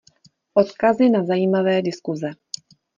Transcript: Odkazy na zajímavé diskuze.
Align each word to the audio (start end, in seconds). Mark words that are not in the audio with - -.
Odkazy 0.55 1.09
na 1.09 1.23
zajímavé 1.25 1.81
diskuze. 1.81 2.31